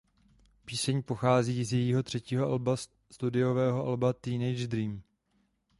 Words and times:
Píseň 0.65 1.03
pochází 1.03 1.63
z 1.63 1.73
jejího 1.73 2.03
třetího 2.03 2.45
alba 2.47 2.75
studiového 3.11 3.85
alba 3.85 4.13
Teenage 4.13 4.67
Dream. 4.67 5.01